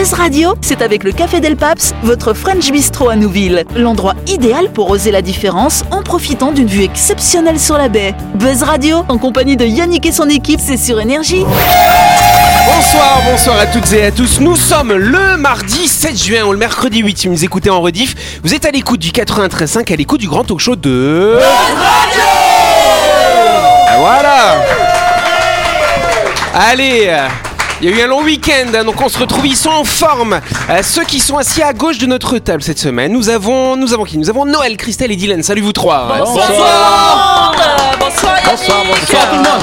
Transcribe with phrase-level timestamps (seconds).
[0.00, 3.64] Buzz Radio, c'est avec le Café Del Paps, votre French Bistro à Nouville.
[3.76, 8.14] L'endroit idéal pour oser la différence en profitant d'une vue exceptionnelle sur la baie.
[8.36, 11.44] Buzz Radio, en compagnie de Yannick et son équipe, c'est sur Énergie.
[12.64, 14.40] Bonsoir, bonsoir à toutes et à tous.
[14.40, 17.82] Nous sommes le mardi 7 juin ou le mercredi 8 si vous nous écoutez en
[17.82, 18.40] rediff.
[18.42, 21.38] Vous êtes à l'écoute du 93.5, à l'écoute du grand talk show de...
[21.42, 21.96] Ah,
[23.98, 24.64] Voilà
[26.54, 27.10] Allez
[27.82, 29.84] il y a eu un long week-end, hein, donc on se retrouve, ils sont en
[29.84, 30.40] forme.
[30.68, 33.94] Euh, ceux qui sont assis à gauche de notre table cette semaine, nous avons, nous
[33.94, 34.18] avons qui?
[34.18, 35.42] Nous avons Noël, Christelle et Dylan.
[35.42, 36.18] Salut vous trois.
[36.18, 36.48] Bonsoir
[37.98, 39.62] Bonsoir Bonsoir, bonsoir tout le monde.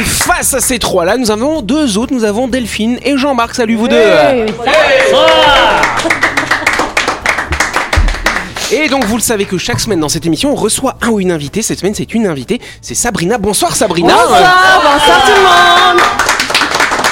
[0.00, 2.12] Et face à ces trois-là, nous avons deux autres.
[2.12, 3.54] Nous avons Delphine et Jean-Marc.
[3.54, 4.02] Salut vous deux.
[8.72, 11.20] Et donc vous le savez que chaque semaine dans cette émission, on reçoit un ou
[11.20, 11.62] une invitée.
[11.62, 12.60] Cette semaine, c'est une invitée.
[12.80, 13.38] C'est Sabrina.
[13.38, 14.14] Bonsoir Sabrina.
[14.14, 16.04] Bonsoir, bonsoir tout le monde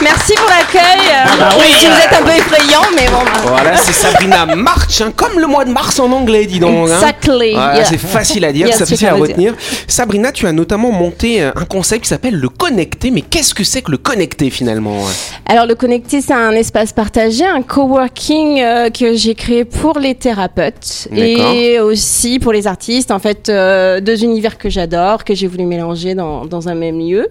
[0.03, 1.39] Merci pour l'accueil.
[1.39, 3.23] bah oui, si vous êtes un peu effrayant, mais bon.
[3.25, 3.41] bah.
[3.47, 6.89] Voilà, c'est Sabrina March, hein, comme le mois de mars en anglais, dis donc.
[6.89, 6.95] hein.
[6.95, 7.53] Exactly.
[7.53, 7.85] Voilà, Yeah.
[7.85, 9.55] C'est facile à dire, c'est facile à retenir.
[9.89, 13.11] Sabrina, tu as notamment monté euh, un concept qui s'appelle le connecté.
[13.11, 15.11] Mais qu'est-ce que c'est que le connecté finalement hein?
[15.47, 20.15] Alors le connecté, c'est un espace partagé, un coworking euh, que j'ai créé pour les
[20.15, 23.11] thérapeutes et aussi pour les artistes.
[23.11, 26.99] En fait, euh, deux univers que j'adore, que j'ai voulu mélanger dans, dans un même
[26.99, 27.29] lieu.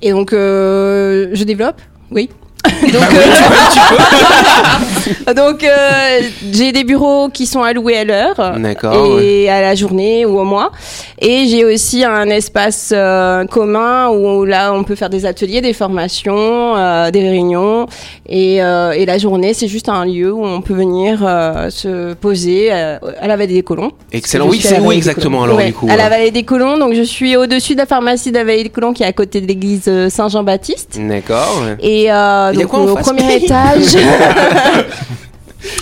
[0.00, 1.80] Et donc, euh, je développe.
[2.12, 2.28] Oui.
[2.92, 3.02] Donc,
[5.36, 6.20] donc euh,
[6.52, 8.54] j'ai des bureaux qui sont alloués à l'heure
[9.20, 10.72] et à la journée ou au mois.
[11.24, 15.72] Et j'ai aussi un espace euh, commun où là on peut faire des ateliers, des
[15.72, 17.86] formations, euh, des réunions.
[18.28, 21.20] Et, euh, et la journée, c'est juste un lieu où on peut venir
[21.70, 23.92] se poser à la vallée des colons.
[24.12, 24.48] Excellent.
[24.48, 26.76] Oui, c'est où exactement alors Ouais, du coup À la vallée des colons.
[26.76, 29.12] Donc je suis au-dessus de la pharmacie de la vallée des colons qui est à
[29.12, 30.98] côté de l'église Saint-Jean-Baptiste.
[31.00, 31.62] D'accord.
[31.62, 31.76] ouais.
[31.80, 32.10] Et
[32.62, 33.96] donc quoi en au premier étage.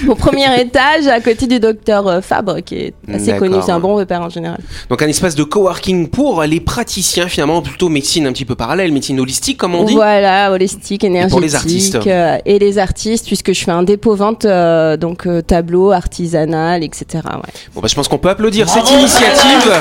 [0.06, 3.80] Au premier étage, à côté du docteur euh, Fabre, qui est assez connu, c'est un
[3.80, 4.60] bon repère en général.
[4.90, 8.92] Donc un espace de coworking pour les praticiens finalement, plutôt médecine un petit peu parallèle,
[8.92, 9.94] médecine holistique comme on dit.
[9.94, 11.30] Voilà, holistique, énergétique.
[11.32, 11.96] pour les artistes.
[12.06, 17.06] euh, et les artistes, puisque je fais un dépôt-vente, euh, donc euh, tableau, artisanal, etc.
[17.14, 17.40] Ouais.
[17.74, 19.72] Bon bah je pense qu'on peut applaudir cette initiative.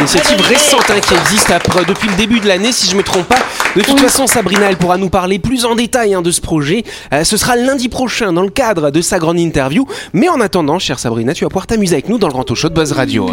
[0.00, 3.26] Initiative récente hein, qui existe après- depuis le début de l'année, si je me trompe
[3.28, 3.36] pas.
[3.76, 6.82] De toute façon, Sabrina, elle pourra nous parler plus en détail hein, de ce projet.
[7.14, 9.86] Euh, ce sera lundi prochain dans le cadre de sa grande interview.
[10.12, 12.56] Mais en attendant, chère Sabrina, tu vas pouvoir t'amuser avec nous dans le grand talk
[12.56, 13.30] show de Buzz Radio.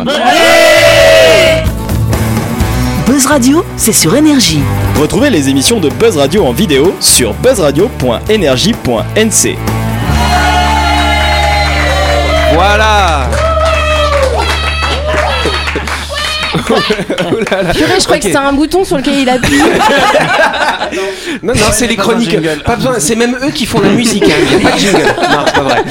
[3.07, 4.61] Buzz Radio, c'est sur Énergie.
[4.99, 9.57] Retrouvez les émissions de Buzz Radio en vidéo sur buzzradio.energie.nc.
[12.53, 13.27] Voilà
[16.57, 19.59] je crois que c'est un bouton sur lequel il appuie.
[21.43, 22.35] Non, non, c'est les chroniques.
[22.65, 24.23] Pas besoin, c'est même eux qui font la musique.
[24.23, 24.33] hein.
[24.51, 24.97] Il n'y a pas de jingle.
[25.29, 25.83] Non, c'est pas vrai.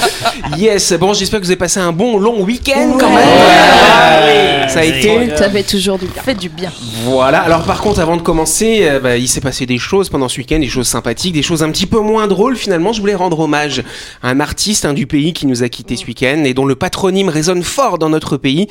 [0.56, 4.68] Yes, bon, j'espère que vous avez passé un bon long week-end quand même.
[4.68, 5.30] Ça a été.
[5.36, 6.22] Ça fait toujours du bien.
[6.22, 6.72] fait du bien.
[7.04, 10.28] Voilà, alors par contre, avant de commencer, euh, bah, il s'est passé des choses pendant
[10.28, 12.56] ce week-end, des choses sympathiques, des choses un petit peu moins drôles.
[12.56, 13.84] Finalement, je voulais rendre hommage
[14.22, 16.74] à un artiste hein, du pays qui nous a quittés ce week-end et dont le
[16.74, 18.66] patronyme résonne fort dans notre pays.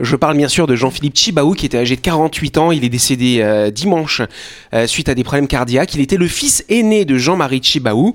[0.00, 2.72] Je parle bien sûr de Jean-Philippe Chibaou, qui était âgé de 48 ans.
[2.72, 4.22] Il est décédé euh, dimanche
[4.72, 5.94] euh, suite à des problèmes cardiaques.
[5.94, 8.14] Il était le fils aîné de Jean-Marie Chibaou.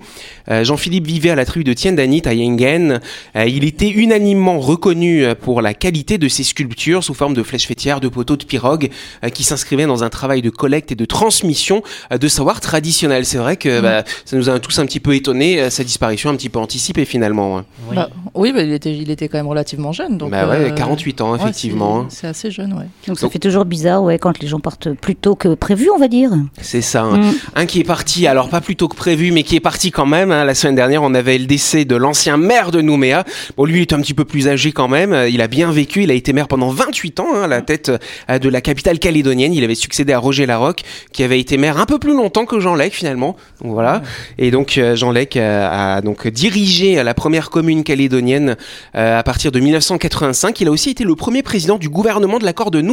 [0.50, 3.00] Euh, Jean-Philippe vivait à la tribu de Tiendanit à Yengen.
[3.35, 8.00] Il était unanimement reconnu pour la qualité de ses sculptures sous forme de flèches fêtières,
[8.01, 8.90] de poteaux, de pirogues,
[9.34, 13.25] qui s'inscrivaient dans un travail de collecte et de transmission de savoir traditionnel.
[13.25, 16.30] C'est vrai que bah, ça nous a tous un petit peu étonné euh, sa disparition
[16.30, 17.57] un petit peu anticipée finalement.
[17.59, 17.66] hein.
[17.94, 20.18] Bah, oui, bah, il, était, il était quand même relativement jeune.
[20.18, 22.00] Donc, bah ouais, euh, 48 ans effectivement.
[22.01, 22.06] hein.
[22.09, 22.85] c'est- c'est assez jeune, ouais.
[23.08, 25.90] Donc ça Donc- fait toujours bizarre ouais, quand les gens partent plus tôt que prévu,
[25.94, 26.31] on va dire.
[26.62, 27.03] C'est ça.
[27.03, 27.18] hein.
[27.18, 27.34] Mm.
[27.56, 30.06] Un qui est parti, alors pas plus tôt que prévu, mais qui est parti quand
[30.06, 30.31] même.
[30.31, 30.44] hein.
[30.46, 33.24] La semaine dernière, on avait le décès de l'ancien maire de Nouméa.
[33.58, 35.16] Bon, lui, il est un petit peu plus âgé quand même.
[35.30, 36.03] Il a bien vécu.
[36.03, 37.92] Il a été maire pendant 28 ans hein, à la tête
[38.30, 39.53] euh, de la capitale calédonienne.
[39.53, 42.60] Il avait succédé à Roger Larocque, qui avait été maire un peu plus longtemps que
[42.60, 43.36] Jean Lec finalement.
[43.62, 44.01] Donc, voilà.
[44.38, 45.68] Et donc euh, Jean Lec euh,
[45.98, 48.56] a donc dirigé la première commune calédonienne
[48.94, 50.60] à partir de 1985.
[50.62, 52.93] Il a aussi été le premier président du gouvernement de l'accord de Nouméa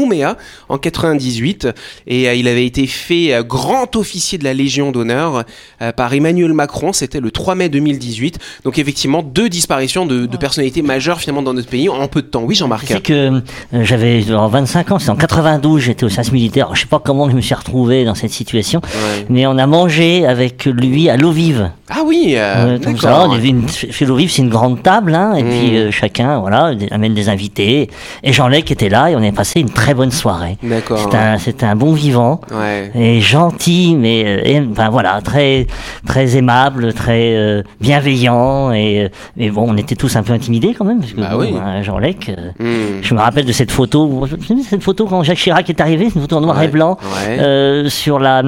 [0.68, 1.68] en 98
[2.06, 5.44] et euh, il avait été fait euh, grand officier de la Légion d'honneur
[5.82, 6.92] euh, par Emmanuel Macron.
[6.92, 8.38] C'était le 3 mai 2018.
[8.64, 12.26] Donc effectivement deux disparitions de, de personnalités majeures finalement dans notre pays en peu de
[12.26, 12.42] temps.
[12.42, 12.86] Oui Jean-Marc.
[12.88, 13.42] C'est que
[13.72, 16.66] j'avais genre 25 ans, c'est en 92, j'étais au service militaire.
[16.66, 19.26] Alors, je sais pas comment je me suis retrouvé dans cette situation, Ouais.
[19.28, 21.70] mais on a mangé avec lui à l'eau vive.
[21.90, 25.42] Ah oui, euh, Ouais, comme ça, on une, chez c'est une grande table, hein, et
[25.42, 25.48] Mm.
[25.48, 27.90] puis euh, chacun, voilà, amène des invités.
[28.22, 30.56] Et Jean Lec était là, et on a passé une très bonne soirée.
[30.62, 30.98] D'accord.
[30.98, 32.40] C'était un, c'était un bon vivant.
[32.52, 32.90] Ouais.
[32.94, 35.66] Et gentil, mais euh, et, enfin, voilà, très
[36.06, 40.74] très aimable, très euh, bienveillant et euh, mais bon, on était tous un peu intimidés
[40.76, 41.54] quand même parce que Bah bon, oui.
[41.60, 42.28] hein, Jean Lec.
[42.28, 43.00] euh, Hmm.
[43.02, 44.26] je me rappelle de cette photo,
[44.68, 46.98] cette photo quand Jacques Chirac est arrivé, c'est une photo en noir Ouais, et blanc
[47.28, 48.42] euh, sur la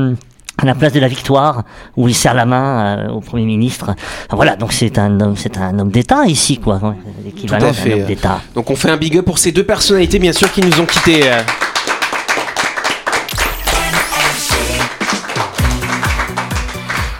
[0.62, 1.64] à la place de la Victoire
[1.96, 3.90] où il serre la main euh, au Premier ministre.
[4.26, 6.80] Enfin, voilà, donc c'est un homme, c'est un homme d'État ici quoi,
[7.24, 7.94] l'équivalent d'un fait.
[7.94, 8.40] homme d'État.
[8.54, 10.86] Donc on fait un big up pour ces deux personnalités, bien sûr, qui nous ont
[10.86, 11.22] quittés.
[11.24, 11.40] euh.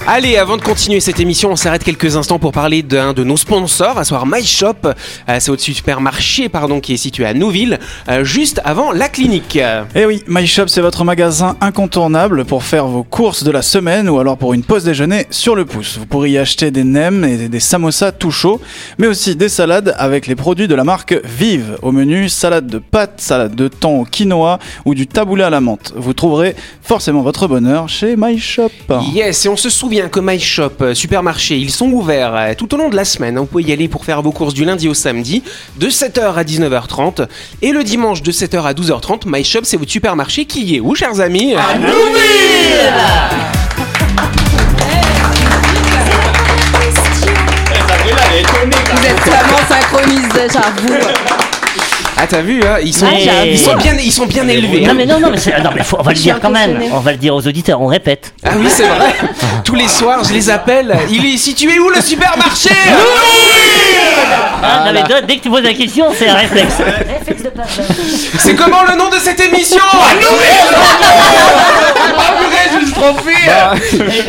[0.04, 3.36] Allez, avant de continuer cette émission, on s'arrête quelques instants pour parler d'un de nos
[3.36, 4.74] sponsors, à savoir MyShop.
[4.84, 7.78] Euh, c'est au-dessus du supermarché, pardon, qui est situé à Nouville,
[8.08, 9.60] euh, juste avant la clinique.
[9.94, 14.18] Eh oui, MyShop, c'est votre magasin incontournable pour faire vos courses de la semaine ou
[14.18, 15.98] alors pour une pause déjeuner sur le pouce.
[15.98, 18.60] Vous pourrez y acheter des nems et des samosas tout chauds,
[18.98, 21.78] mais aussi des salades avec les produits de la marque Vive.
[21.80, 25.60] Au menu, salade de pâtes, salade de thon au quinoa ou du taboulé à la
[25.60, 25.92] menthe.
[25.94, 28.72] Vous trouverez forcément votre bonheur chez MyShop.
[29.14, 32.78] Yes, et on se souvient que MyShop, euh, supermarché, ils sont ouverts euh, tout au
[32.78, 33.38] long de la semaine.
[33.38, 35.42] Vous pouvez y aller pour faire vos courses du lundi au samedi,
[35.76, 37.26] de 7h à 19h30.
[37.60, 41.20] Et le dimanche, de 7h à 12h30, MyShop, c'est votre supermarché qui est où, chers
[41.20, 41.54] amis
[48.94, 51.38] Vous êtes tellement synchronisés, j'avoue.
[52.22, 53.06] Ah, t'as vu, hein, ils, sont,
[53.44, 54.82] ils, sont bien, ils sont bien élevés.
[54.82, 54.94] Non hein.
[54.96, 57.00] mais non non mais, c'est- non, mais faut- on va le dire quand même, on
[57.00, 58.32] va le dire aux auditeurs, on répète.
[58.44, 59.12] Ah oui, c'est vrai.
[59.64, 60.96] Tous les soirs, je les appelle.
[61.10, 62.70] Il est situé où, le supermarché?
[64.62, 66.74] Ah, non, mais toi, dès que tu poses la question, c'est un réflexe.
[68.38, 70.14] C'est comment le nom de cette émission Ah,
[72.38, 73.32] purée, je me suis trompé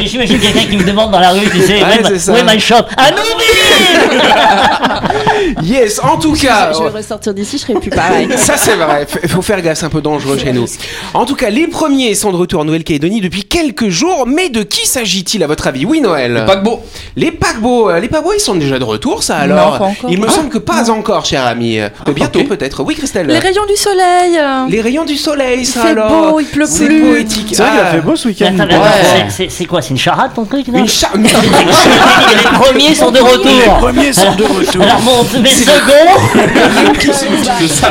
[0.02, 2.10] Et J'imagine quelqu'un qui me demande dans la rue, tu sais, Ouais, où est ma-
[2.10, 2.34] c'est ça.
[2.34, 2.84] où est my shop.
[2.98, 3.24] Ah non
[5.64, 6.72] Yes, en tout cas...
[6.74, 8.28] Je vais ressortir d'ici, je serai plus pareil.
[8.38, 10.66] Ça c'est vrai, F- faut faire gaffe, c'est un peu dangereux chez nous.
[11.14, 14.64] En tout cas, les premiers sont de retour en Nouvelle-Calédonie depuis quelques jours, mais de
[14.64, 15.86] qui s'agit-il à votre avis?
[15.86, 16.34] Oui Noël.
[16.34, 16.84] Les paquebots.
[17.16, 19.74] Les paquebots, euh, les paquebots ils sont déjà de retour ça alors?
[19.74, 20.10] Non, pas encore.
[20.26, 21.80] Me semble que pas encore cher ami.
[21.80, 22.84] Euh, bientôt peut-être.
[22.84, 24.38] Oui Christelle Les rayons du soleil.
[24.38, 24.66] euh.
[24.70, 27.02] Les rayons du soleil ça fait alors beau, il pleut C'est plus.
[27.02, 27.54] poétique.
[27.56, 27.92] C'est vrai qu'il a Ah.
[27.92, 28.54] fait beau ce week-end.
[28.58, 28.82] Mais Ouais.
[29.04, 30.80] c'est- c'est- C'est quoi C'est une charade ton truc là?
[30.80, 32.43] Une cha- Les
[32.74, 34.84] premiers sont de retour Les premiers sont de retour.
[34.84, 35.02] Alors
[35.42, 36.14] mes seconds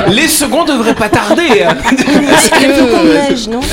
[0.08, 1.66] Les seconds devraient pas tarder.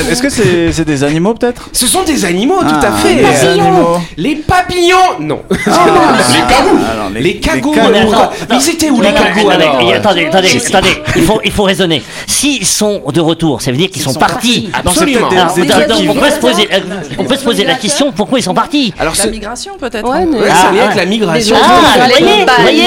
[0.09, 3.15] Est-ce que c'est c'est des animaux peut-être Ce sont des animaux, tout à Ah, fait.
[3.15, 3.99] des animaux.
[4.17, 5.41] Les papillons Non.
[5.49, 7.21] Les Alors, Les.
[7.21, 11.03] Mais attends, Mais ils étaient où les et Attendez, attendez, attendez.
[11.15, 12.01] Il faut, il faut raisonner.
[12.27, 14.69] S'ils sont de retour, ça veut dire qu'ils sont, partis.
[14.73, 15.29] Absolument.
[15.29, 18.93] on, peut se poser, euh, la question pourquoi ils sont partis.
[18.99, 20.09] Alors, La migration peut-être.
[20.09, 20.98] Ouais, mais- Ah, ah.
[20.99, 21.55] La migration.
[21.61, 22.83] Ah, les voyez, voyez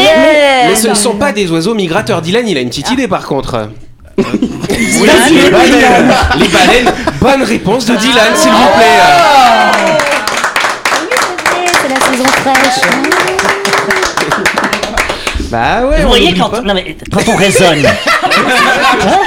[0.69, 2.21] Mais ce ne sont pas des oiseaux migrateurs.
[2.21, 3.69] Dylan, il a une petite idée par contre.
[5.01, 5.81] Oui, les les baleines.
[5.81, 6.15] baleines.
[6.39, 6.93] Les baleines.
[7.21, 9.01] Bonne réponse de Dylan, s'il vous plaît.
[11.83, 12.81] C'est la saison fraîche.
[15.51, 16.03] Bah ouais.
[16.03, 16.61] Vous voyez n'oublie quand, pas.
[16.61, 19.19] non, mais, quand on raisonne, Hein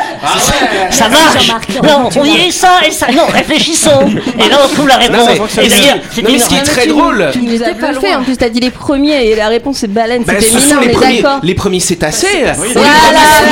[0.90, 1.52] ça marche.
[1.84, 3.08] Non, on dit et ça et ça.
[3.14, 4.06] Non, réfléchissons.
[4.40, 5.18] Et là on trouve la réponse.
[5.18, 7.30] Non, mais- Et d'ailleurs, c'était ce qui est très drôle.
[7.34, 10.24] Tu nous as bluffé, en plus t'as dit les premiers et la réponse c'est baleine,
[10.24, 11.40] Bah, c'était les on est premiers, d'accord.
[11.44, 12.28] les premiers cétacés.
[12.46, 12.90] Les Voilà,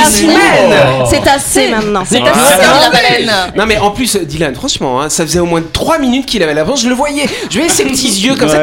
[0.04, 2.02] assez maintenant.
[2.04, 2.54] C'est Mais- assez.
[2.54, 3.32] C'est la baleine.
[3.56, 6.54] Non mais en plus Dylan franchement hein, ça faisait au moins 3 minutes qu'il avait
[6.54, 8.62] l'avance je le voyais je voyais ses petits yeux comme ça.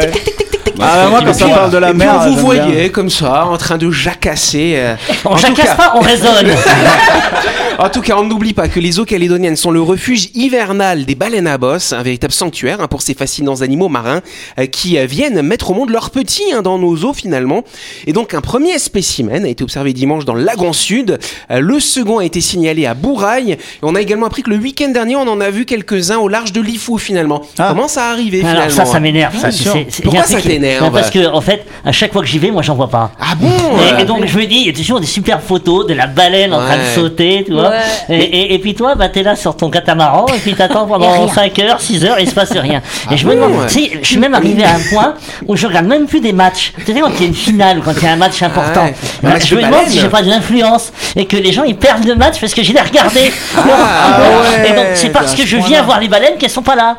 [0.84, 2.90] Ah, moi, quand ça parle de la et puis mer, on vous bien.
[2.90, 4.96] comme ça en train de jacasser euh.
[5.26, 6.48] On jacasse cas- pas, on raisonne.
[7.80, 11.16] En tout cas, on n'oublie pas que les eaux calédoniennes sont le refuge hivernal des
[11.16, 14.22] baleines à bosse, un véritable sanctuaire hein, pour ces fascinants animaux marins
[14.60, 17.64] euh, qui euh, viennent mettre au monde leurs petits hein, dans nos eaux finalement.
[18.08, 21.80] Et donc un premier spécimen a été observé dimanche dans le lagon sud, Euh, le
[21.80, 25.16] second a été signalé à Bouraille, et on a également appris que le week-end dernier
[25.16, 27.42] on en a vu quelques-uns au large de Lifou finalement.
[27.58, 27.68] Ah.
[27.70, 29.38] Comment ça a arrivé finalement Alors ça, ça m'énerve.
[29.38, 29.52] ça.
[29.52, 32.62] C'est- Pourquoi ça t'énerve Parce que en fait, à chaque fois que j'y vais, moi
[32.62, 33.12] j'en vois pas.
[33.20, 33.50] Ah bon
[33.98, 36.08] Et, et donc je me dis, il y a toujours des super photos de la
[36.08, 37.70] baleine en train de sauter, tu vois.
[37.70, 37.78] Ouais.
[38.10, 41.28] Et, et, et puis toi, bah, t'es là sur ton catamaran, et puis t'attends pendant
[41.34, 42.82] 5 heures, 6 heures, et il se passe rien.
[43.12, 43.70] et je me demande, ouais.
[43.70, 45.14] sais, je suis même arrivé à un point
[45.48, 46.74] où je regarde même plus des matchs.
[46.86, 48.42] Tu sais, quand il y a une finale ou quand il y a un match
[48.44, 48.96] important, ouais.
[49.24, 51.76] Bah, match je me demande si j'ai pas de l'influence et que les gens ils
[51.78, 53.32] perdent le match parce que j'ai les regardé.
[53.58, 54.20] Ah,
[54.62, 56.76] ouais, et donc c'est parce à que je viens voir les baleines qu'elles sont pas
[56.76, 56.98] là.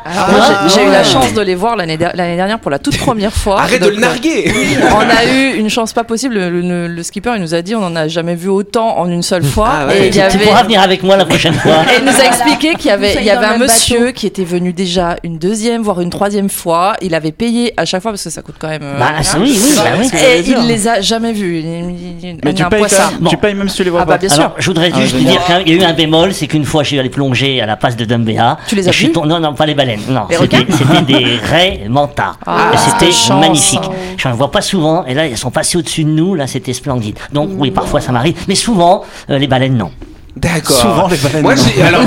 [0.73, 3.31] J'ai- eu la chance de les voir l'année der- l'année dernière pour la toute première
[3.33, 3.61] fois.
[3.61, 4.51] Arrête de le narguer
[4.91, 6.35] On a eu une chance pas possible.
[6.35, 9.07] Le, le- le skipper, il nous a dit, on en a jamais vu autant en
[9.09, 9.69] une seule fois.
[9.81, 9.97] Ah ouais.
[9.97, 11.83] Et il y Tu avait pourras venir avec moi la prochaine fois.
[11.91, 14.13] Et il nous a expliqué qu'il y avait, il y un monsieur bateau.
[14.13, 16.93] qui était venu déjà une deuxième, voire une troisième fois.
[17.01, 18.81] Il avait payé à chaque fois parce que ça coûte quand même.
[18.83, 20.09] euh, Bah, oui, oui, bah oui.
[20.19, 21.59] Et il les a jamais vus.
[21.59, 22.83] Il- il- il- Mais tu payes,
[23.19, 23.29] Bon.
[23.29, 24.17] tu payes même si tu les vois Ah bah pas.
[24.19, 24.39] bien sûr.
[24.43, 26.83] Alors, je voudrais Ah, juste dire qu'il y a eu un bémol, c'est qu'une fois,
[26.83, 28.57] je suis allé plonger à la passe de Dumbéa.
[28.67, 30.01] Tu les as vus Non, non, pas les baleines.
[30.09, 30.65] Non, c'était
[31.07, 32.33] des raies manta.
[32.45, 33.79] Ah, c'était magnifique.
[34.17, 35.05] Je n'en vois pas souvent.
[35.05, 36.35] Et là, elles sont passées au-dessus de nous.
[36.35, 37.17] Là, c'était splendide.
[37.31, 38.35] Donc, oui, parfois, ça m'arrive.
[38.47, 39.91] Mais souvent, euh, les baleines, non.
[40.35, 40.75] D'accord.
[40.75, 41.53] Souvent, les baleines, Moi,
[41.85, 42.01] alors,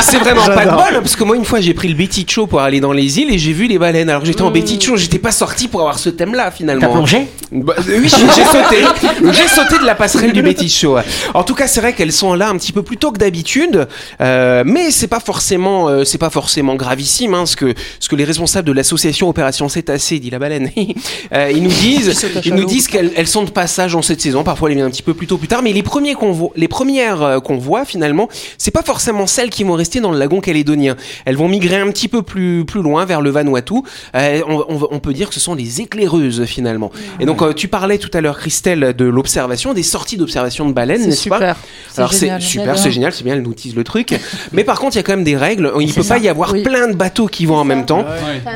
[0.00, 2.60] c'est, vraiment pas de bol, parce que moi, une fois, j'ai pris le Betty-Show pour
[2.60, 4.08] aller dans les îles et j'ai vu les baleines.
[4.08, 6.80] Alors, j'étais en Betty-Show, j'étais pas sorti pour avoir ce thème-là, finalement.
[6.80, 7.28] T'as plongé?
[7.50, 8.84] Bah, oui, j'ai sauté.
[9.32, 10.96] J'ai sauté de la passerelle du Betty Show.
[11.34, 13.86] En tout cas, c'est vrai qu'elles sont là un petit peu plus tôt que d'habitude,
[14.20, 18.16] euh, mais c'est pas forcément, euh, c'est pas forcément gravissime, hein, ce que ce que
[18.16, 20.70] les responsables de l'association Opération Cétacé, dit la baleine,
[21.34, 24.44] euh, ils nous disent, ils nous disent qu'elles elles sont de passage en cette saison.
[24.44, 26.50] Parfois, elles viennent un petit peu plus tôt, plus tard, mais les premiers qu'on voit,
[26.56, 30.18] les premières euh, qu'on voit finalement, c'est pas forcément celles qui vont rester dans le
[30.18, 30.96] lagon calédonien.
[31.24, 33.74] Elles vont migrer un petit peu plus plus loin vers le Vanuatu.
[34.14, 36.90] Euh, on, on- on peut dire que ce sont les éclaireuses finalement.
[37.20, 40.72] Et donc, euh, tu parlais tout à l'heure, Christelle, de l'observation, des sorties d'observation de
[40.72, 41.56] baleines, n'est-ce pas super.
[41.98, 42.42] alors c'est génial.
[42.42, 44.14] super, c'est génial, c'est bien, elle nous tease le truc.
[44.52, 45.72] Mais par contre, il y a quand même des règles.
[45.80, 46.14] Il C'est peut ça.
[46.14, 46.62] pas y avoir Oui.
[46.62, 48.04] plein de bateaux qui vont en même temps.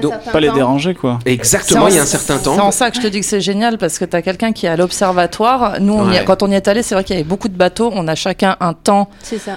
[0.02, 1.18] Donc, Pas les déranger, quoi.
[1.24, 2.70] Exactement, il y a un certain C'est en temps.
[2.70, 4.68] ça que je te dis que c'est génial parce que tu as quelqu'un qui est
[4.68, 5.80] à l'observatoire.
[5.80, 6.24] Nous, on y- Ouais.
[6.24, 7.90] quand on y est allé, c'est vrai qu'il y avait beaucoup de bateaux.
[7.94, 9.08] On a chacun un temps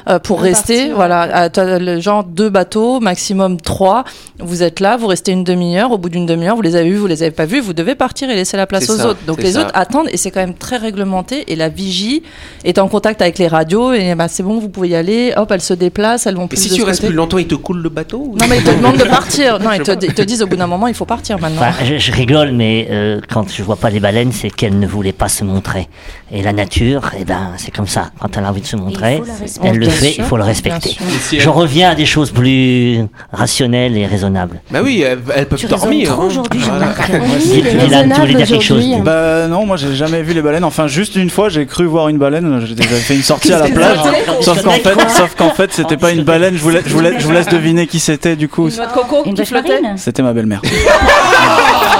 [0.07, 0.75] euh, pour rester.
[0.75, 0.93] parti, ouais.
[0.95, 4.03] voilà, à- t'as le genre deux bateaux, maximum trois.
[4.39, 5.91] Vous êtes là, vous restez une demi-heure.
[5.91, 7.59] Au bout d'une demi-heure, vous les avez vus, vous les avez pas vus.
[7.59, 9.19] Vous devez partir et laisser la place aux ça, autres.
[9.27, 9.61] Donc les ça.
[9.61, 11.51] autres attendent et c'est quand même très réglementé.
[11.51, 12.23] Et la vigie
[12.63, 15.33] est en contact avec les radios et bah, c'est bon, vous pouvez y aller.
[15.38, 17.09] Hop, elles se déplacent, elles vont plus si de tu ce restes côté.
[17.09, 19.59] plus longtemps, ils te coulent le bateau ou- Non, mais ils te demandent de partir.
[19.59, 21.61] Non, ils te, ils te disent au bout d'un moment, il faut partir maintenant.
[21.61, 24.88] Enfin, je, je rigole, mais euh, quand je vois pas les baleines, c'est qu'elles ne
[24.88, 25.88] voulaient pas se montrer.
[26.31, 28.11] Et la nature, eh ben, c'est comme ça.
[28.19, 29.68] Quand elle a envie de se montrer, respecter.
[29.68, 30.98] elle le fait, il faut le respecter.
[31.22, 31.39] sûr.
[31.39, 33.00] Je reviens à des choses plus
[33.32, 34.62] rationnelles et raisonnables.
[34.72, 36.12] Bah oui, elles, elles peuvent Tu dormir.
[36.13, 36.24] hein.
[36.25, 36.94] aujourd'hui, Voilà.
[38.25, 38.86] Dire quelque chose.
[39.04, 40.63] Bah non, moi j'ai jamais vu les baleines.
[40.63, 42.63] Enfin, juste une fois, j'ai cru voir une baleine.
[42.66, 43.98] J'ai déjà fait une sortie à la plage.
[44.42, 46.56] Sauf qu'en fait, sauf qu'en fait, c'était pas une baleine.
[46.56, 48.70] Je vous, laisse, je, vous deviner qui c'était du coup.
[48.70, 50.62] Une noix de coco Une qui vache flottait marine C'était ma belle-mère.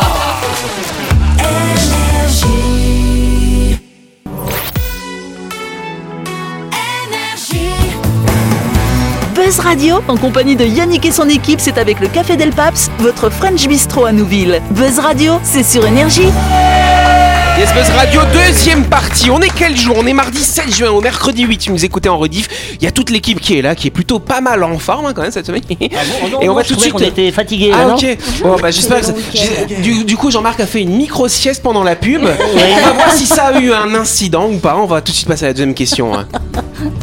[9.50, 12.92] Buzz Radio, en compagnie de Yannick et son équipe, c'est avec le Café Del Paps,
[13.00, 14.62] votre French Bistro à Nouville.
[14.70, 16.30] Buzz Radio, c'est sur Énergie.
[17.58, 19.32] Yes Buzz Radio, deuxième partie.
[19.32, 19.96] On est quel jour?
[19.98, 21.58] On est mardi 7 juin, au mercredi 8.
[21.58, 22.48] Tu nous écoutez en rediff.
[22.80, 25.08] Il y a toute l'équipe qui est là, qui est plutôt pas mal en forme
[25.08, 25.64] hein, quand même cette semaine.
[26.42, 26.94] Et on va tout de suite.
[26.96, 27.72] On était fatigués.
[27.74, 28.18] Ah là, non ok.
[28.44, 32.22] Bon bah j'espère que du coup Jean-Marc a fait une micro sieste pendant la pub.
[32.24, 34.78] On va voir si ça a eu un incident ou pas.
[34.78, 36.14] On va tout de suite passer à la deuxième question.
[36.16, 36.28] hein.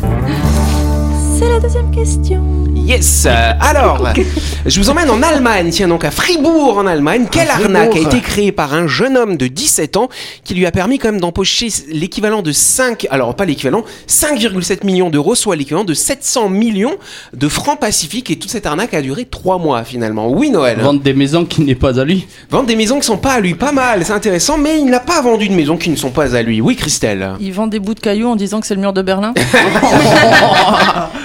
[1.38, 2.65] C'est la deuxième question.
[2.86, 3.26] Yes.
[3.26, 4.10] Euh, Alors,
[4.66, 7.26] je vous emmène en Allemagne, tiens donc à Fribourg en Allemagne.
[7.28, 10.08] Quelle arnaque a été créée par un jeune homme de 17 ans
[10.44, 15.10] qui lui a permis quand même d'empocher l'équivalent de 5, alors pas l'équivalent, 5,7 millions
[15.10, 16.94] d'euros, soit l'équivalent de 700 millions
[17.32, 18.30] de francs pacifiques.
[18.30, 20.28] Et toute cette arnaque a duré 3 mois finalement.
[20.28, 20.78] Oui Noël.
[20.78, 22.28] Vendre des maisons qui n'est pas à lui.
[22.50, 25.00] Vendre des maisons qui sont pas à lui, pas mal, c'est intéressant, mais il n'a
[25.00, 26.60] pas vendu de maisons qui ne sont pas à lui.
[26.60, 27.32] Oui Christelle.
[27.40, 29.34] Ils vendent des bouts de cailloux en disant que c'est le mur de Berlin.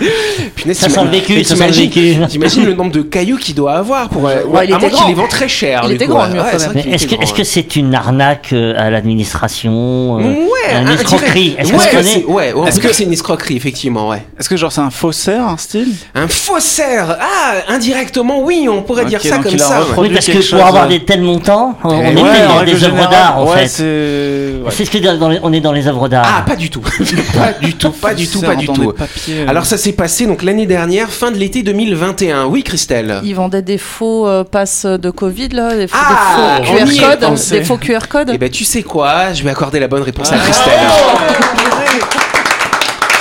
[0.62, 2.16] Punaise, Ça sent le vécu, ça sent le vécu.
[2.30, 4.28] T'imagines le nombre de cailloux qu'il doit avoir pour.
[4.28, 5.82] euh, Ouais, il à moins qu'il les vend très cher.
[5.86, 6.40] Il était coup, grand, ouais.
[6.58, 11.56] c'est est-ce que c'est une arnaque euh, à l'administration euh, Ouais, Une un- escroquerie?
[11.58, 14.24] Est-ce que c'est- une escroquerie, effectivement, ouais.
[14.40, 15.94] Est-ce que genre c'est un faussaire, un style?
[16.14, 17.18] Un faussaire?
[17.20, 19.82] Ah, indirectement, oui, on pourrait dire ça comme ça.
[19.98, 23.48] Oui, parce que pour avoir des tels montants, on, est dans des œuvres d'art en
[23.48, 23.68] fait.
[23.68, 24.86] c'est.
[24.86, 26.26] ce que on est dans les œuvres d'art.
[26.40, 26.82] Ah, pas du tout.
[27.34, 28.94] pas du tout, pas du tout, pas du tout.
[29.30, 29.46] euh.
[29.48, 32.44] Alors ça s'est passé donc l'année dernière, fin de l'été 2021.
[32.48, 33.22] Oui, Christelle.
[33.24, 37.18] Ils vendaient des faux euh, passes de Covid, là, des, faux- Ah, des faux QR
[37.20, 37.40] codes.
[37.52, 38.32] Des faux QR codes.
[38.34, 39.32] Eh ben, tu sais quoi?
[39.32, 40.40] Je vais accorder la bonne réponse à Ah.
[40.44, 40.74] Christelle.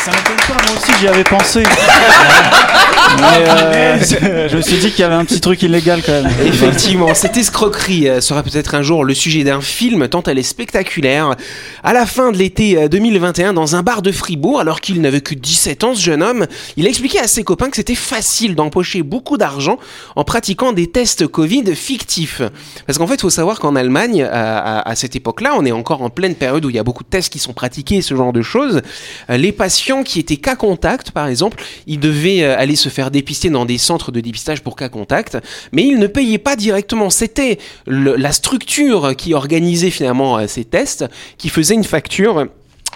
[0.04, 1.62] Ça m'étonne pas, moi aussi j'y avais pensé.
[3.18, 6.30] Mais euh, je me suis dit qu'il y avait un petit truc illégal quand même.
[6.46, 10.42] Effectivement, cette escroquerie euh, sera peut-être un jour le sujet d'un film tant elle est
[10.42, 11.34] spectaculaire.
[11.82, 15.20] À la fin de l'été euh, 2021, dans un bar de Fribourg, alors qu'il n'avait
[15.20, 18.54] que 17 ans, ce jeune homme, il a expliqué à ses copains que c'était facile
[18.54, 19.78] d'empocher beaucoup d'argent
[20.16, 22.42] en pratiquant des tests Covid fictifs.
[22.86, 25.72] Parce qu'en fait, il faut savoir qu'en Allemagne, à, à- à cette époque-là, on est
[25.72, 28.14] encore en pleine période où il y a beaucoup de tests qui sont pratiqués, ce
[28.14, 28.82] genre de choses.
[29.30, 32.99] Euh, Les patients qui étaient cas contact, par exemple, ils devaient euh, aller se faire
[33.08, 35.38] dépister dans des centres de dépistage pour cas contact,
[35.72, 37.08] mais ils ne payaient pas directement.
[37.08, 41.06] C'était la structure qui organisait finalement euh, ces tests,
[41.38, 42.48] qui faisait une facture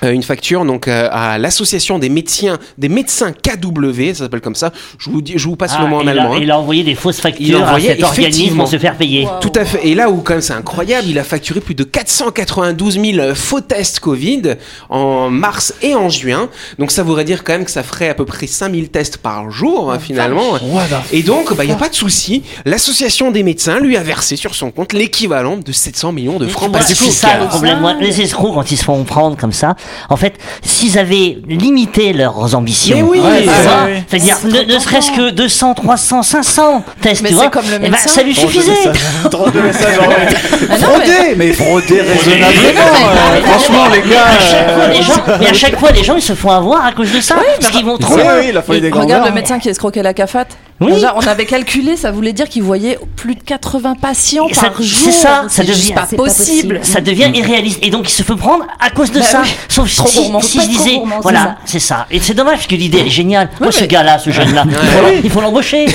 [0.03, 4.73] une facture donc euh, à l'association des médecins des médecins KW, ça s'appelle comme ça.
[4.99, 6.35] Je vous dis, je vous passe Ah, le mot en il a- allemand.
[6.35, 6.39] hein.
[6.43, 8.65] Il a envoyé des fausses Il factures à envoyait cet organisme effectivement.
[8.65, 9.27] pour se faire payer.
[9.41, 9.87] Tout à fait.
[9.87, 13.61] Et là où quand même c'est incroyable, il a facturé plus de 492 000 faux
[13.61, 14.43] tests Covid
[14.91, 16.49] en mars et en juin.
[16.79, 19.51] Donc ça voudrait dire quand même que ça ferait à peu près 5000 tests par
[19.51, 20.59] jour hein, finalement.
[21.13, 22.43] Et donc il n'y a pas de souci.
[22.65, 26.71] L'association des médecins lui a versé sur son compte l'équivalent de 700 millions de francs
[26.85, 27.97] c'est ça le problème.
[28.01, 29.77] Les escrocs, quand ils se font prendre comme ça,
[30.09, 34.53] en fait, s'ils avaient limité leurs ambitions, Mais oui, Ouais, tu c'est oui.
[34.67, 37.97] ne, ne serait-ce que 200, 300, 500 tests, Mais tu vois, comme le eh ben,
[37.97, 38.73] ça lui suffisait.
[39.31, 39.99] Trop de messages
[40.69, 42.81] mais- Frauder, mais frauder raisonnablement.
[42.81, 44.25] euh, Franchement, les gars.
[44.25, 46.51] À chaque fois, euh, les gens, mais à chaque fois, les gens, ils se font
[46.51, 48.41] avoir à cause de ça, parce qu'ils vont trop loin.
[48.93, 50.47] Regarde le médecin qui escroquait la CAFAT.
[50.85, 50.93] Oui.
[50.93, 54.77] Déjà, on avait calculé, ça voulait dire qu'il voyait plus de 80 patients Ça- par
[54.79, 55.13] c'est jour.
[55.13, 56.81] ça, ça C'est juste devient- pas c'est pas possible.
[56.83, 57.79] Ça devient irréaliste.
[57.83, 59.43] Et donc, il se fait prendre à cause de Bah ça.
[59.43, 59.49] oui.
[59.69, 60.41] Sauf Trop si, gourmand.
[60.41, 61.57] si je disais, c'est voilà, ça.
[61.65, 62.07] c'est ça.
[62.11, 63.51] Et c'est dommage que l'idée, est géniale.
[63.61, 65.87] Moi, ce mais- gars-là, ce jeune-là, il faut l'em- il faut l'embaucher.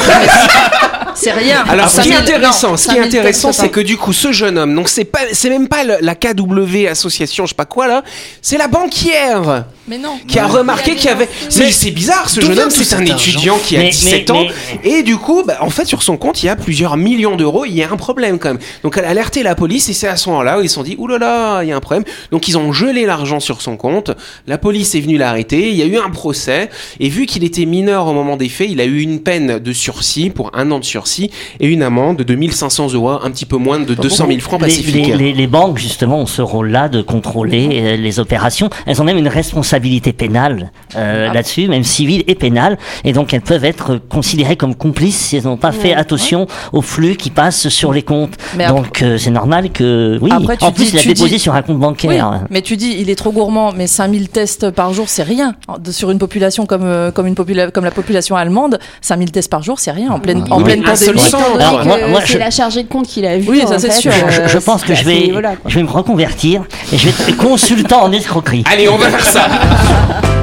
[1.15, 1.63] C'est rien.
[1.67, 4.13] Alors, ce qui est 5000 intéressant, ce qui est 5000 intéressant, c'est que du coup,
[4.13, 7.55] ce jeune homme, donc c'est pas, c'est même pas le- la KW association, je sais
[7.55, 8.03] pas quoi là,
[8.41, 10.19] c'est la banquière Mais non.
[10.27, 11.27] qui a remarqué qu'il y avait.
[11.49, 14.43] C'est c'est bizarre, ce jeune homme, c'est un étudiant qui a Mais- 17 mais- ans,
[14.83, 17.65] et du coup, bah, en fait, sur son compte, il y a plusieurs millions d'euros.
[17.65, 18.59] Il y a un problème quand même.
[18.83, 20.83] Donc, elle a alerté la police, et c'est à ce moment-là où ils se sont
[20.83, 22.03] dit, oulala, là là, il y a un problème.
[22.31, 24.11] Donc, ils ont gelé l'argent sur son compte.
[24.47, 25.69] La police est venue l'arrêter.
[25.69, 26.69] Il y a eu un procès,
[26.99, 29.73] et vu qu'il était mineur au moment des faits, il a eu une peine de
[29.73, 33.57] sursis pour un an de sursis et une amende de 2500 euros, un petit peu
[33.57, 35.07] moins de 200 000 francs Les, pacifiques.
[35.07, 38.69] les- les- les banques, justement, ont ce rôle-là de contrôler euh, les opérations.
[38.85, 39.78] Elles ont même une responsabilité
[40.17, 41.33] pénale euh, Ah.
[41.33, 42.77] là-dessus, même civile et pénale.
[43.03, 46.81] Et donc, elles peuvent être considérées comme complices si elles n'ont pas fait attention au
[46.81, 48.35] flux qui passe sur les comptes.
[48.57, 50.17] Mais après- donc, euh, c'est normal que...
[50.21, 52.41] Oui, Après, tu en plus, dis- il a déposé dis- sur un compte Oui, bancaire.
[52.49, 55.55] mais tu dis, il est trop gourmand, mais 5000 tests par jour, c'est rien.
[55.91, 59.63] Sur une population comme, euh, comme, une popula- comme la population allemande, 5000 tests par
[59.63, 60.09] jour, c'est rien.
[60.11, 62.19] En pleine, en Oui, pleine un seul pandémie.
[62.25, 63.49] c'est je- la chargée de compte qu'il a vu.
[63.49, 64.11] Oui, ça, en c'est sûr.
[64.29, 65.31] Je, je pense que je vais,
[65.67, 68.63] je vais me reconvertir et je vais être consultant en escroquerie.
[68.71, 69.47] Allez, on va faire ça.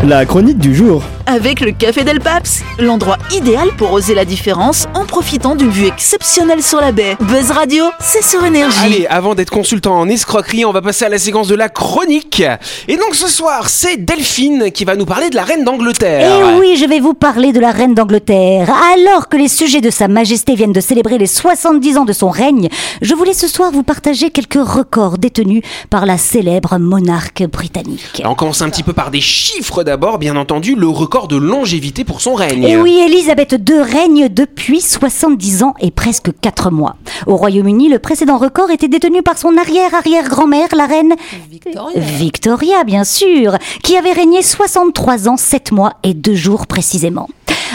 [0.04, 1.02] La chronique du jour.
[1.28, 5.86] Avec le Café Del Paps, l'endroit idéal pour oser la différence en profitant d'une vue
[5.86, 7.16] exceptionnelle sur la baie.
[7.18, 8.78] Buzz Radio, c'est sur énergie.
[8.80, 12.44] Allez, avant d'être consultant en escroquerie, on va passer à la séquence de la chronique.
[12.86, 16.30] Et donc ce soir, c'est Delphine qui va nous parler de la reine d'Angleterre.
[16.30, 18.72] Et oui, je vais vous parler de la reine d'Angleterre.
[18.94, 22.30] Alors que les sujets de Sa Majesté viennent de célébrer les 70 ans de son
[22.30, 22.68] règne,
[23.02, 28.20] je voulais ce soir vous partager quelques records détenus par la célèbre monarque britannique.
[28.20, 31.36] Alors, on commence un petit peu par des chiffres d'abord, bien entendu, le record de
[31.36, 32.62] longévité pour son règne.
[32.64, 36.96] Et oui, Elisabeth II règne depuis 70 ans et presque 4 mois.
[37.26, 41.14] Au Royaume-Uni, le précédent record était détenu par son arrière-arrière-grand-mère, la reine
[41.50, 42.00] Victoria.
[42.00, 47.28] Victoria, bien sûr, qui avait régné 63 ans, 7 mois et 2 jours précisément.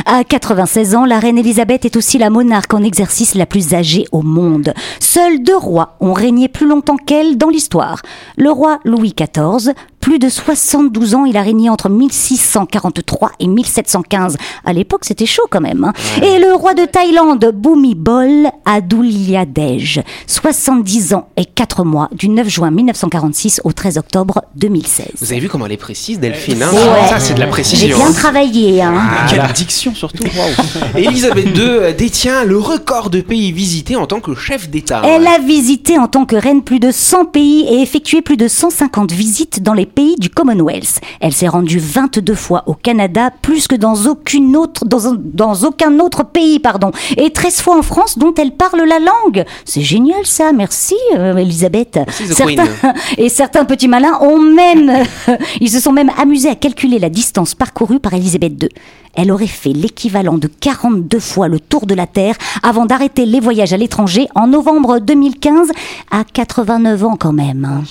[0.06, 4.06] À 96 ans, la reine Elisabeth est aussi la monarque en exercice la plus âgée
[4.12, 4.74] au monde.
[5.00, 8.02] Seuls deux rois ont régné plus longtemps qu'elle dans l'histoire.
[8.38, 14.36] Le roi Louis XIV, plus de 72 ans, il a régné entre 1643 et 1715.
[14.66, 15.84] À l'époque, c'était chaud quand même.
[15.84, 15.94] hein.
[16.24, 22.72] Et le roi de Thaïlande, Bhumibol Adulyadej, 70 ans et 4 mois, du 9 juin
[22.72, 25.06] 1946 au 13 octobre 2016.
[25.22, 26.72] Vous avez vu comment elle est précise, Delphine hein?
[26.74, 27.08] Ouais.
[27.10, 27.98] Ça, c'est de la J'ai précision.
[27.98, 28.94] bien travaillé, hein.
[29.30, 30.24] Quelle diction surtout.
[30.24, 30.98] Waouh.
[30.98, 35.02] Elisabeth II détient le record de pays visités en tant que chef d'État.
[35.06, 38.48] Elle a visité en tant que reine plus de 100 pays et effectué plus de
[38.48, 41.00] 150 visites dans les pays du Commonwealth.
[41.20, 46.00] Elle s'est rendue 22 fois au Canada, plus que dans aucune autre, dans, dans aucun
[46.00, 49.46] autre pays, pardon, et 13 fois en France dont elle parle la langue.
[49.66, 52.00] C'est génial ça, merci euh, Elisabeth.
[52.08, 54.92] Merci, Certains, et certains petits malins ont même,
[55.62, 58.70] ils se sont même amusés à calculer la distance parcourue par Elisabeth II.
[59.14, 63.42] Elle aurait fait l'équivalent de 42 fois le tour de la Terre avant d'arrêter les
[63.42, 65.70] voyages à l'étranger en novembre 2015
[66.12, 67.66] à 89 ans quand même.
[67.66, 67.84] hein.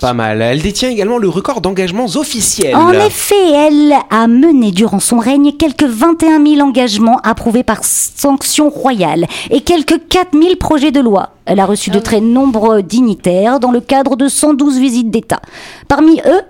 [0.00, 0.40] Pas mal.
[0.40, 2.74] Elle détient également le record d'engagements officiels.
[2.74, 8.70] En effet, elle a mené durant son règne quelques 21 000 engagements approuvés par sanction
[8.70, 11.30] royale et quelques 4 000 projets de loi.
[11.44, 15.40] Elle a reçu de très nombreux dignitaires dans le cadre de 112 visites d'État.
[15.88, 16.42] Parmi eux,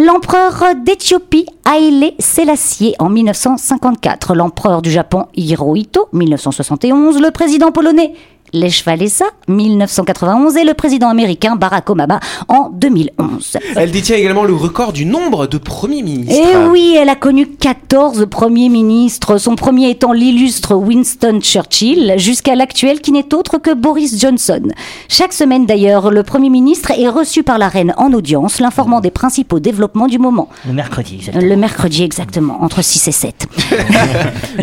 [0.00, 8.14] l'empereur d'Éthiopie Haïlé Sélassié en 1954, l'empereur du Japon Hirohito 1971, le président polonais
[8.52, 13.58] Lech Walesa, 1991, et le président américain Barack Obama en 2011.
[13.76, 16.34] Elle détient également le record du nombre de premiers ministres.
[16.34, 22.14] Et eh oui, elle a connu 14 premiers ministres, son premier étant l'illustre Winston Churchill,
[22.16, 24.62] jusqu'à l'actuel qui n'est autre que Boris Johnson.
[25.08, 29.10] Chaque semaine d'ailleurs, le premier ministre est reçu par la reine en audience, l'informant des
[29.10, 30.48] principaux développements du moment.
[30.66, 31.46] Le mercredi, exactement.
[31.46, 33.46] Le mercredi, exactement, entre 6 et 7.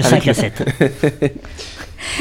[0.01, 0.63] 5 à 7.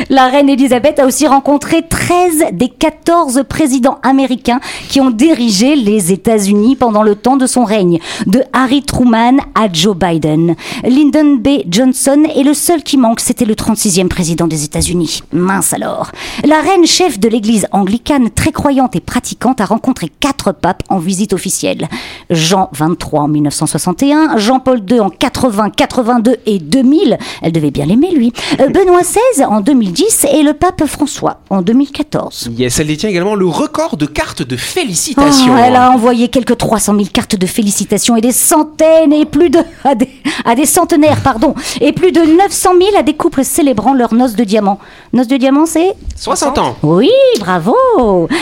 [0.09, 6.13] La reine Elisabeth a aussi rencontré 13 des 14 présidents américains qui ont dirigé les
[6.13, 10.55] États-Unis pendant le temps de son règne, de Harry Truman à Joe Biden.
[10.85, 11.63] Lyndon B.
[11.69, 15.23] Johnson est le seul qui manque, c'était le 36e président des États-Unis.
[15.33, 16.11] Mince alors.
[16.45, 20.99] La reine chef de l'église anglicane, très croyante et pratiquante, a rencontré quatre papes en
[20.99, 21.89] visite officielle.
[22.31, 27.19] Jean 23 en 1961, Jean-Paul II en 80, 82 et 2000.
[27.43, 28.33] Elle devait bien l'aimer, lui.
[28.61, 32.51] Euh, Benoît XVI en 2010 et le pape François en 2014.
[32.59, 35.55] Yes, elle détient également le record de cartes de félicitations.
[35.55, 39.49] Oh, elle a envoyé quelques 300 000 cartes de félicitations et des centaines et plus
[39.49, 40.11] de à des,
[40.45, 44.35] à des centenaires pardon et plus de 900 000 à des couples célébrant leur noces
[44.37, 44.79] de diamant.
[45.15, 46.77] Noces de diamant, c'est 60 ans.
[46.83, 47.75] Oui, bravo.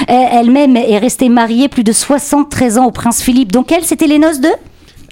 [0.08, 3.52] Elle-même est restée mariée plus de 73 ans au prince Philippe.
[3.52, 4.48] Donc elle, c'était les noces de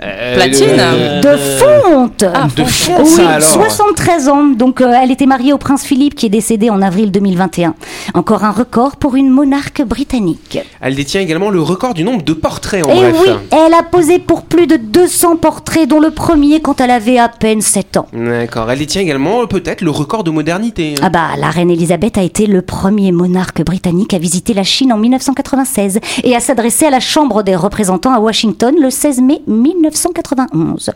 [0.02, 3.48] euh, Platine De fonte ah, De fonte, Oui, ça, alors.
[3.48, 4.44] 73 ans.
[4.44, 7.74] Donc euh, elle était mariée au prince Philippe qui est décédé en avril 2021.
[8.14, 10.60] Encore un record pour une monarque britannique.
[10.80, 13.16] Elle détient également le record du nombre de portraits en Et bref.
[13.20, 17.18] oui, elle a posé pour plus de 200 portraits, dont le premier quand elle avait
[17.18, 18.06] à peine 7 ans.
[18.12, 18.70] D'accord.
[18.70, 20.94] Elle détient également peut-être le record de modernité.
[21.02, 24.92] Ah bah, la reine Elisabeth a été le premier monarque britannique à visiter la Chine
[24.92, 29.42] en 1996 et à s'adresser à la Chambre des représentants à Washington le 16 mai
[29.88, 30.90] 1991.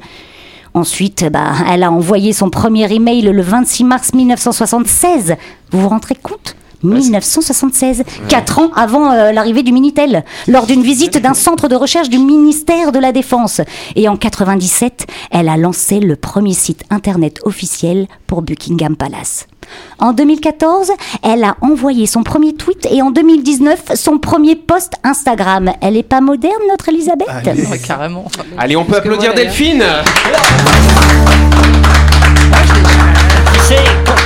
[0.75, 5.37] Ensuite, bah, elle a envoyé son premier email le 26 mars 1976.
[5.71, 6.57] Vous vous rendrez compte?
[6.83, 12.09] 1976, quatre ans avant euh, l'arrivée du Minitel, lors d'une visite d'un centre de recherche
[12.09, 13.61] du ministère de la Défense.
[13.95, 19.47] Et en 97, elle a lancé le premier site internet officiel pour Buckingham Palace.
[19.99, 20.91] En 2014,
[21.23, 25.71] elle a envoyé son premier tweet et en 2019, son premier post Instagram.
[25.81, 27.29] Elle est pas moderne, notre Elisabeth?
[27.29, 28.27] Ouais, carrément.
[28.59, 29.85] Allez, on peut applaudir Delphine.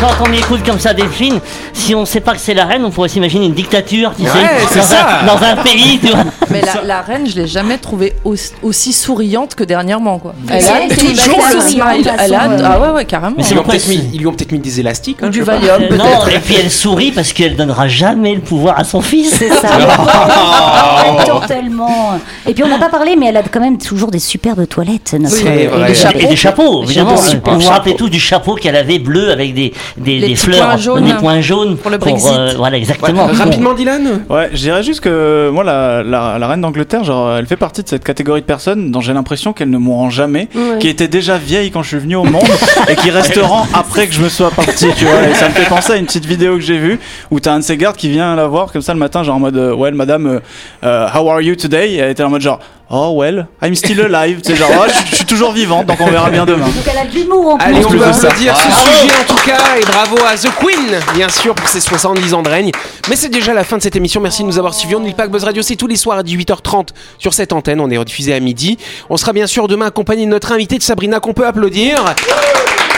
[0.01, 1.41] Quand, on écoute comme ça Delphine,
[1.73, 4.29] si on sait pas que c'est la reine, on pourrait s'imaginer une dictature, tu Ouais,
[4.71, 5.21] sais, dans, ça.
[5.23, 6.25] Un, dans un pays, tu vois.
[6.51, 10.35] Mais la, la reine, je l'ai jamais trouvée aussi, aussi souriante que dernièrement, quoi.
[10.51, 11.83] Elle a toujours le smile.
[12.19, 13.37] Elle a, façon, ah ouais, ouais, carrément.
[13.39, 15.19] Mais Ils lui, ont peut-être mis, ils lui ont peut-être mis des élastiques.
[15.23, 15.43] hein, du.
[15.43, 16.05] Valium, Euh, peut-être.
[16.05, 19.35] non, et puis elle sourit parce qu'elle donnera jamais le pouvoir à son fils.
[19.39, 19.69] C'est ça.
[21.27, 22.19] Totalement.
[22.47, 25.15] Et puis on n'a pas parlé, mais elle a quand même toujours des superbes toilettes.
[25.19, 26.19] Notre C'est et des Et chapeaux.
[26.19, 27.15] Et des chapeaux, évidemment.
[27.15, 30.77] vous vous rappelez tous du chapeau qu'elle avait bleu avec des, des, des fleurs, points
[30.77, 31.05] jaunes.
[31.05, 31.77] des points jaunes.
[31.77, 32.31] Pour le Brexit.
[32.57, 33.27] voilà, Ouais, exactement.
[33.27, 37.47] Rapidement, Dylan Ouais, je dirais juste que moi, la, la, la reine d'Angleterre, genre, elle
[37.47, 40.79] fait partie de cette catégorie de personnes dont j'ai l'impression qu'elles ne mourront jamais, Ouais.
[40.79, 42.43] qui étaient déjà vieilles quand je suis venu au monde
[42.89, 45.29] et qui resteront après que je me sois parti, tu vois.
[45.29, 46.99] Et ça me fait penser à une petite vidéo que j'ai vue
[47.31, 49.37] où t'as un de ses gardes qui vient la voir comme ça le matin, genre
[49.37, 50.41] en mode, euh, well, madame, euh,
[50.85, 51.93] euh, how are you today?
[51.93, 54.89] Et elle était en mode genre, oh well, I'm still alive, tu sais, genre, Ouais,
[54.89, 56.67] je, je suis toujours vivante, donc on verra bien demain.
[56.67, 57.67] Donc elle a de l'humour en plus.
[57.67, 61.29] Allez, on peut applaudir ce sujet en tout cas et bravo à The Queen, bien
[61.29, 62.71] sûr, pour ses 70 ans de règne.
[63.09, 64.21] Mais c'est déjà la fin de cette émission.
[64.21, 64.95] Merci de nous avoir suivis.
[64.97, 67.81] On n'oublie pas que Buzz Radio, c'est tous les soirs à 18h30 sur cette antenne.
[67.81, 68.79] On est rediffusé à midi.
[69.11, 72.05] On sera bien sûr demain accompagné de notre invitée de Sabrina qu'on peut applaudir.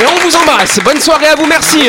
[0.01, 0.79] Et on vous embrasse.
[0.85, 1.47] Bonne soirée à vous.
[1.47, 1.89] Merci.